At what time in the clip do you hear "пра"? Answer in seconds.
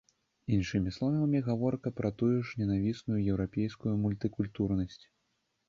1.99-2.11